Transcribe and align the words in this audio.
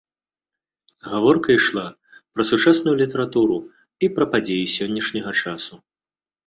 Гаворка 1.09 1.49
ішла 1.59 1.85
пра 2.33 2.43
сучасную 2.53 2.95
літаратуру 3.05 3.57
і 4.05 4.13
пра 4.19 4.25
падзеі 4.35 4.69
сённяшняга 4.77 5.31
часу. 5.45 5.75